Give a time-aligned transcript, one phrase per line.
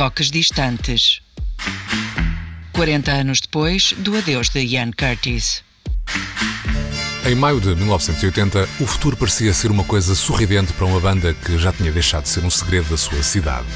[0.00, 1.20] Toques distantes.
[2.72, 5.62] 40 anos depois do adeus de Ian Curtis.
[7.26, 11.58] Em maio de 1980, o futuro parecia ser uma coisa sorridente para uma banda que
[11.58, 13.66] já tinha deixado de ser um segredo da sua cidade.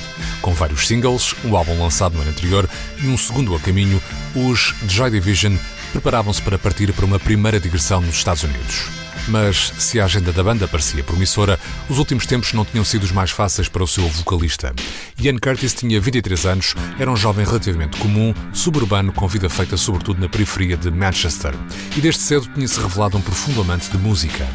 [0.41, 2.70] Com vários singles, um álbum lançado no ano anterior
[3.02, 4.02] e um segundo a caminho,
[4.34, 5.59] os Joy Division
[5.93, 9.04] preparavam-se para partir para uma primeira digressão nos Estados Unidos.
[9.28, 13.12] Mas se a agenda da banda parecia promissora, os últimos tempos não tinham sido os
[13.12, 14.74] mais fáceis para o seu vocalista.
[15.18, 20.20] Ian Curtis tinha 23 anos, era um jovem relativamente comum, suburbano, com vida feita sobretudo
[20.20, 21.55] na periferia de Manchester,
[21.96, 24.46] e desde cedo tinha-se revelado um profundo amante de música.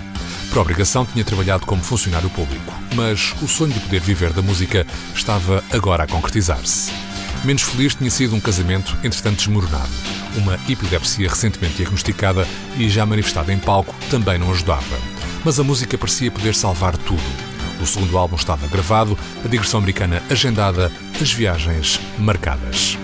[0.50, 4.86] Por obrigação, tinha trabalhado como funcionário público, mas o sonho de poder viver da música
[5.14, 6.92] estava agora a concretizar-se.
[7.44, 9.90] Menos feliz tinha sido um casamento, entretanto desmoronado.
[10.40, 14.98] Uma epilepsia recentemente diagnosticada e já manifestada em palco também não ajudava.
[15.44, 17.22] Mas a música parecia poder salvar tudo.
[17.82, 22.98] O segundo álbum estava gravado, a digressão americana agendada, as viagens marcadas.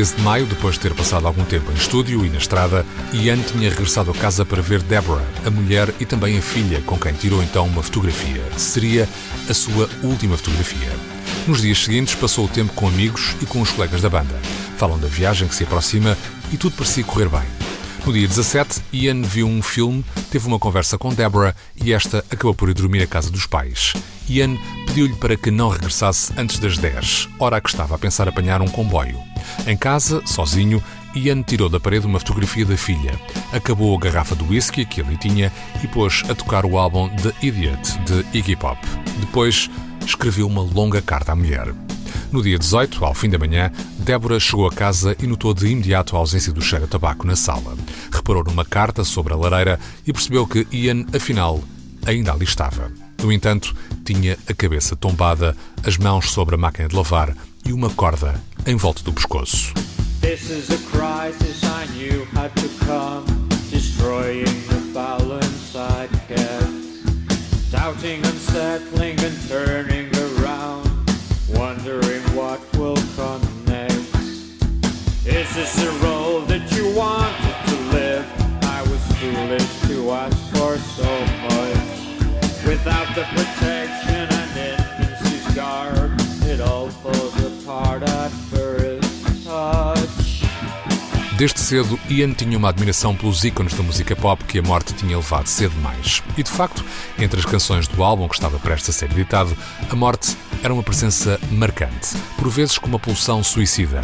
[0.00, 3.38] 13 de maio, depois de ter passado algum tempo em estúdio e na estrada, Ian
[3.42, 7.12] tinha regressado a casa para ver Deborah, a mulher e também a filha, com quem
[7.12, 8.42] tirou então uma fotografia.
[8.56, 9.06] Seria
[9.46, 10.88] a sua última fotografia.
[11.46, 14.40] Nos dias seguintes, passou o tempo com amigos e com os colegas da banda.
[14.78, 16.16] Falam da viagem que se aproxima
[16.50, 17.69] e tudo parecia correr bem.
[18.06, 22.54] No dia 17, Ian viu um filme, teve uma conversa com Deborah e esta acabou
[22.54, 23.92] por ir dormir à casa dos pais.
[24.28, 28.62] Ian pediu-lhe para que não regressasse antes das 10, hora que estava a pensar apanhar
[28.62, 29.18] um comboio.
[29.66, 30.82] Em casa, sozinho,
[31.14, 33.20] Ian tirou da parede uma fotografia da filha,
[33.52, 37.32] acabou a garrafa de whisky que ele tinha e pôs a tocar o álbum The
[37.42, 38.78] Idiot, de Iggy Pop.
[39.20, 39.70] Depois,
[40.06, 41.72] escreveu uma longa carta à mulher.
[42.30, 46.16] No dia 18, ao fim da manhã, Débora chegou a casa e notou de imediato
[46.16, 47.76] a ausência do cheiro a tabaco na sala.
[48.10, 51.62] Reparou numa carta sobre a lareira e percebeu que Ian, afinal,
[52.06, 52.90] ainda ali estava.
[53.22, 57.90] No entanto, tinha a cabeça tombada, as mãos sobre a máquina de lavar e uma
[57.90, 59.74] corda em volta do pescoço.
[60.20, 65.50] This is a crisis I knew had to come, destroying the balance
[66.28, 70.89] kept, doubting, unsettling and turning around,
[71.60, 74.14] wondering what will come next.
[75.26, 78.24] Is this the role that you wanted to live?
[78.78, 81.10] I was foolish to ask for so
[81.48, 84.50] much, without the protection and
[86.52, 90.30] it all falls apart at first touch.
[91.36, 95.16] Desde cedo, Ian tinha uma admiração pelos ícones da música pop que a morte tinha
[95.16, 96.22] levado cedo demais.
[96.36, 96.84] E de facto,
[97.18, 99.56] entre as canções do álbum que estava prestes a ser editado,
[99.90, 104.00] a morte era uma presença marcante, por vezes com uma pulsão suicida.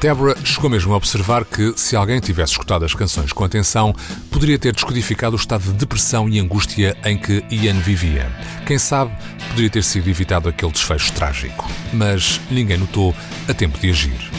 [0.00, 3.94] Deborah chegou mesmo a observar que, se alguém tivesse escutado as canções com atenção,
[4.30, 8.30] poderia ter descodificado o estado de depressão e angústia em que Ian vivia.
[8.66, 9.12] Quem sabe,
[9.48, 11.68] poderia ter sido evitado aquele desfecho trágico.
[11.92, 13.14] Mas ninguém notou
[13.48, 14.30] a tempo de agir.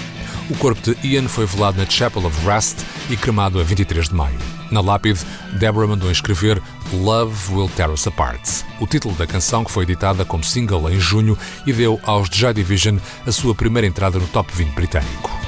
[0.52, 2.80] O corpo de Ian foi velado na Chapel of Rest
[3.10, 4.38] e cremado a 23 de maio.
[4.70, 5.22] Na lápide,
[5.58, 8.42] Deborah mandou escrever Love Will Tear Us Apart,
[8.78, 12.54] o título da canção que foi editada como single em junho e deu aos Joy
[12.54, 15.41] Division a sua primeira entrada no top 20 britânico.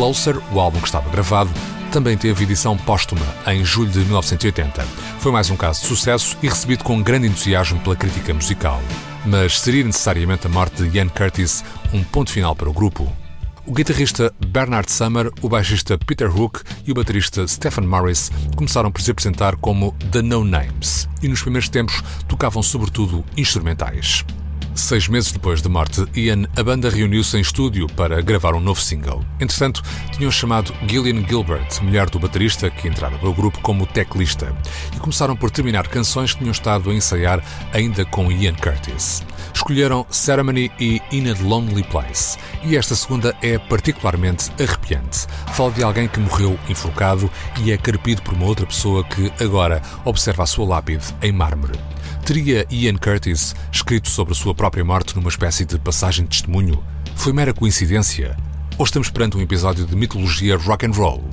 [0.00, 1.50] Closer, o álbum que estava gravado,
[1.92, 4.82] também teve edição póstuma em julho de 1980.
[5.18, 8.80] Foi mais um caso de sucesso e recebido com grande entusiasmo pela crítica musical.
[9.26, 11.62] Mas seria necessariamente a morte de Ian Curtis
[11.92, 13.14] um ponto final para o grupo?
[13.66, 19.02] O guitarrista Bernard Summer, o baixista Peter Hook e o baterista Stephen Morris começaram por
[19.02, 24.24] se apresentar como The No Names e nos primeiros tempos tocavam sobretudo instrumentais.
[24.74, 28.60] Seis meses depois da morte de Ian, a banda reuniu-se em estúdio para gravar um
[28.60, 29.24] novo single.
[29.40, 29.82] Entretanto,
[30.16, 34.54] tinham chamado Gillian Gilbert, mulher do baterista que entrara para o grupo como teclista,
[34.94, 39.24] e começaram por terminar canções que tinham estado a ensaiar ainda com Ian Curtis.
[39.52, 45.26] Escolheram Ceremony e In a Lonely Place, e esta segunda é particularmente arrepiante.
[45.52, 47.30] Fala de alguém que morreu enforcado
[47.60, 51.78] e é carpido por uma outra pessoa que agora observa a sua lápide em mármore.
[52.24, 56.82] Teria Ian Curtis escrito sobre a sua própria morte numa espécie de passagem de testemunho?
[57.16, 58.36] Foi mera coincidência?
[58.78, 61.24] Ou estamos perante um episódio de mitologia rock and roll?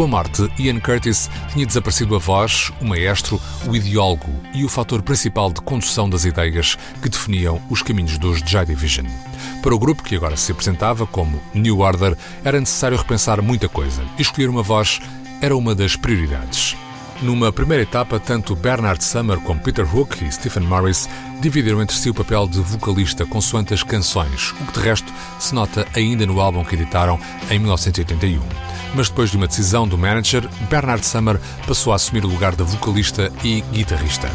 [0.00, 4.68] Com a morte, Ian Curtis tinha desaparecido a voz, o maestro, o ideólogo e o
[4.70, 9.04] fator principal de condução das ideias que definiam os caminhos dos Joy Division.
[9.60, 14.02] Para o grupo que agora se apresentava como New Order, era necessário repensar muita coisa
[14.18, 15.02] escolher uma voz
[15.38, 16.74] era uma das prioridades.
[17.20, 21.10] Numa primeira etapa, tanto Bernard Summer como Peter Hook e Stephen Morris
[21.42, 25.54] dividiram entre si o papel de vocalista consoante as canções, o que de resto se
[25.54, 27.20] nota ainda no álbum que editaram
[27.50, 32.28] em 1981 mas depois de uma decisão do manager, Bernard Summer passou a assumir o
[32.28, 34.28] lugar de vocalista e guitarrista.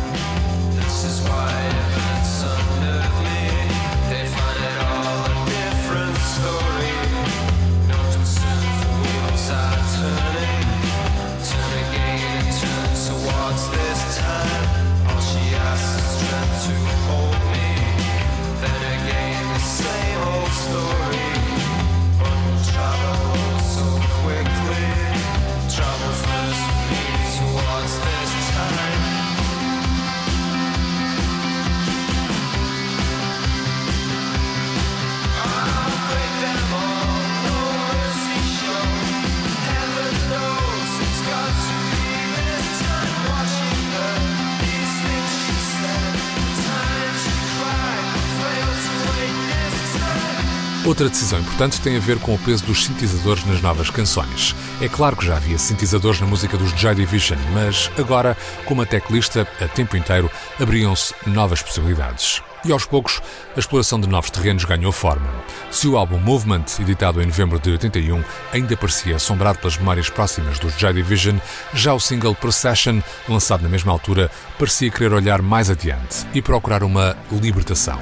[50.85, 54.55] Outra decisão importante tem a ver com o peso dos sintetizadores nas novas canções.
[54.79, 58.85] É claro que já havia sintetizadores na música dos Joy Division, mas agora, como a
[58.85, 60.29] teclista, a tempo inteiro,
[60.61, 62.39] abriam-se novas possibilidades.
[62.63, 63.19] E aos poucos,
[63.55, 65.27] a exploração de novos terrenos ganhou forma.
[65.71, 68.23] Se o álbum Movement, editado em novembro de 81,
[68.53, 71.37] ainda parecia assombrado pelas memórias próximas dos Joy Division,
[71.73, 74.29] já o single Procession, lançado na mesma altura,
[74.59, 77.99] parecia querer olhar mais adiante e procurar uma libertação.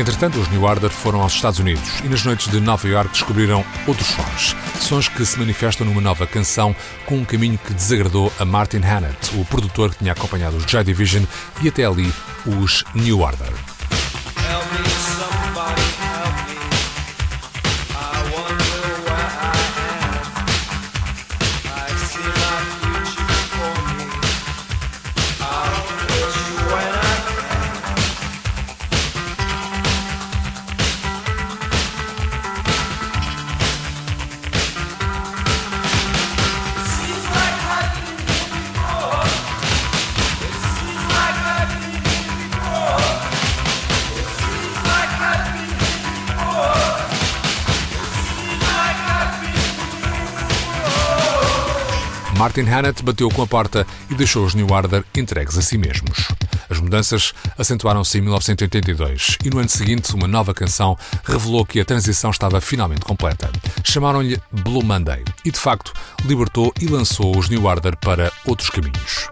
[0.00, 3.62] Entretanto, os New Order foram aos Estados Unidos e nas noites de Nova York descobriram
[3.86, 4.56] outros sons.
[4.80, 9.38] Sons que se manifestam numa nova canção com um caminho que desagradou a Martin Hannett,
[9.38, 11.24] o produtor que tinha acompanhado os Joy Division
[11.62, 12.10] e até ali
[12.46, 13.52] os New Order.
[52.60, 56.28] Martin Hannett bateu com a porta e deixou os New Order entregues a si mesmos.
[56.68, 61.84] As mudanças acentuaram-se em 1982 e no ano seguinte uma nova canção revelou que a
[61.84, 63.50] transição estava finalmente completa.
[63.82, 69.30] Chamaram-lhe Blue Monday e de facto libertou e lançou os New Order para outros caminhos.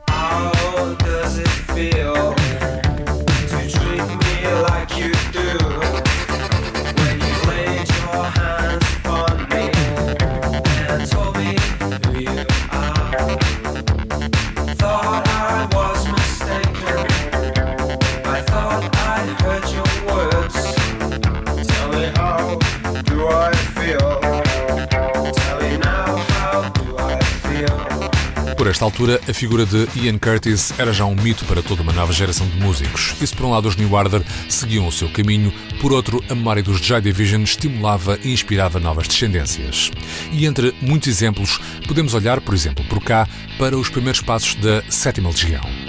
[28.71, 32.13] Esta altura, a figura de Ian Curtis era já um mito para toda uma nova
[32.13, 33.15] geração de músicos.
[33.21, 36.35] E se por um lado os New Order seguiam o seu caminho, por outro, a
[36.35, 39.91] memória dos Joy Division estimulava e inspirava novas descendências.
[40.33, 44.83] E entre muitos exemplos, podemos olhar, por exemplo, por cá, para os primeiros passos da
[44.91, 45.88] Sétima Legião.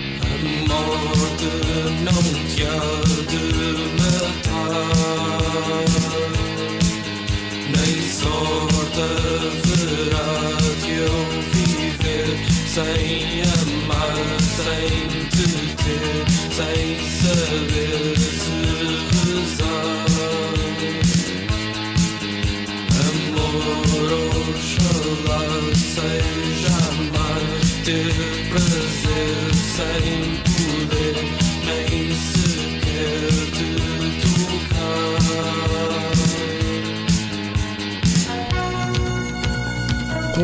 [25.99, 27.41] Seja amar,
[27.83, 30.18] ter prazer sem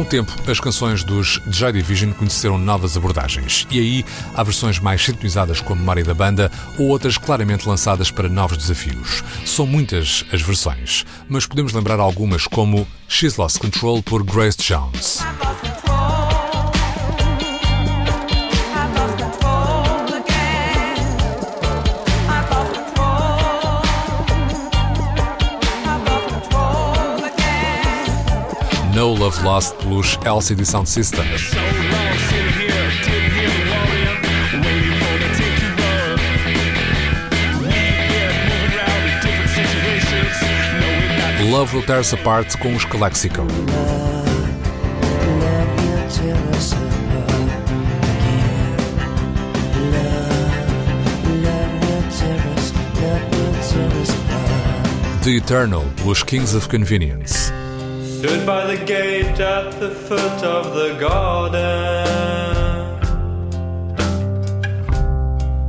[0.05, 5.61] tempo, as canções dos Joy Division conheceram novas abordagens, e aí há versões mais sintonizadas
[5.61, 9.23] com a memória da banda ou outras claramente lançadas para novos desafios.
[9.45, 15.19] São muitas as versões, mas podemos lembrar algumas como She's Lost Control por Grace Jones.
[28.95, 31.25] No Love Lost pelos LCD Sound System.
[41.51, 43.45] Love Will Tear Us Apart com os Calexico.
[55.21, 57.64] The Eternal pelos Kings of Convenience.
[58.25, 62.07] Stood by the gate at the foot of the garden,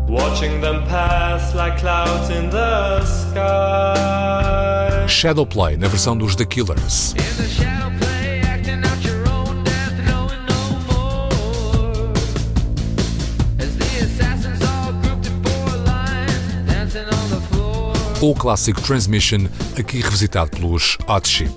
[0.08, 5.04] watching them pass like clouds in the sky.
[5.06, 7.14] Shadowplay na versão dos The Killers.
[18.22, 19.46] ou o clássico Transmission,
[19.78, 21.52] aqui revisitado pelos Hot Chip.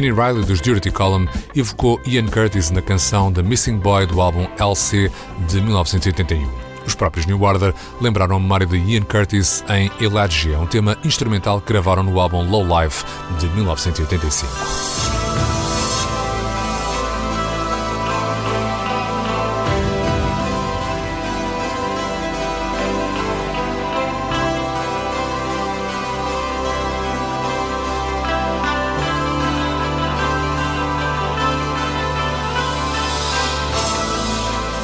[0.00, 4.48] Vinnie Riley dos Dirty Column evocou Ian Curtis na canção The Missing Boy do álbum
[4.58, 5.12] LC
[5.46, 6.48] de 1981.
[6.86, 11.60] Os próprios New Order lembraram a memória de Ian Curtis em Elegia, um tema instrumental
[11.60, 13.04] que gravaram no álbum Low Life
[13.38, 15.19] de 1985.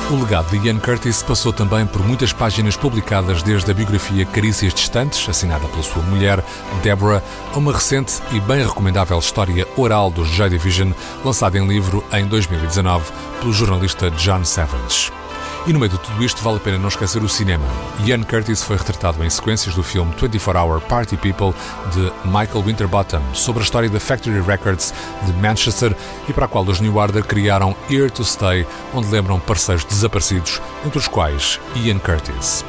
[0.08, 4.72] O legado de Ian Curtis passou também por muitas páginas publicadas, desde a biografia Carícias
[4.72, 6.44] Distantes, assinada pela sua mulher,
[6.80, 7.20] Deborah,
[7.52, 10.92] a uma recente e bem recomendável história oral dos Joy Division,
[11.24, 13.10] lançada em livro em 2019
[13.40, 15.25] pelo jornalista John Savage.
[15.68, 17.64] E no meio de tudo isto, vale a pena não esquecer o cinema.
[18.04, 21.52] Ian Curtis foi retratado em sequências do filme 24 Hour Party People
[21.92, 24.94] de Michael Winterbottom, sobre a história da Factory Records
[25.24, 25.92] de Manchester
[26.28, 30.62] e para a qual os New Order criaram Here to Stay, onde lembram parceiros desaparecidos,
[30.84, 32.64] entre os quais Ian Curtis.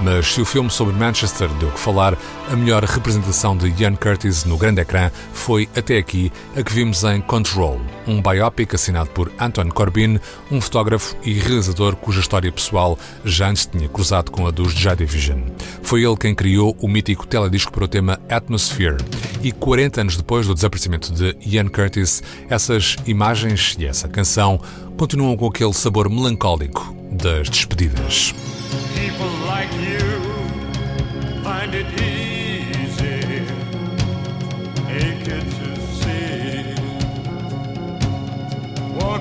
[0.00, 2.16] Mas se o filme sobre Manchester deu que falar,
[2.48, 7.02] a melhor representação de Ian Curtis no grande ecrã foi, até aqui, a que vimos
[7.02, 10.18] em Control, um biopic assinado por Anton Corbin,
[10.50, 14.96] um fotógrafo e realizador cuja história pessoal já antes tinha cruzado com a dos Joy
[14.96, 15.40] Division.
[15.82, 18.96] Foi ele quem criou o mítico teledisco para o tema Atmosphere.
[19.42, 24.60] E 40 anos depois do desaparecimento de Ian Curtis, essas imagens e essa canção
[24.96, 28.34] continuam com aquele sabor melancólico das despedidas.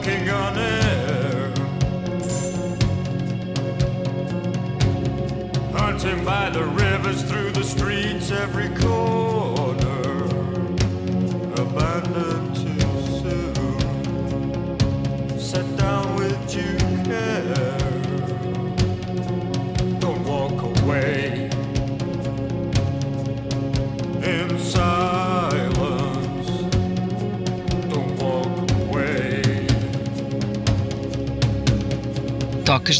[0.05, 1.51] Walking on air.
[5.73, 10.25] hunting by the rivers, through the streets, every corner,
[11.59, 12.34] abandoned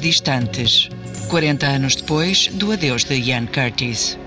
[0.05, 0.87] distantes.
[1.29, 4.19] 40 anos depois do adeus de Ian Curtis.